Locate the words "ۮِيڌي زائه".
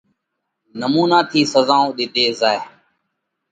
1.97-2.61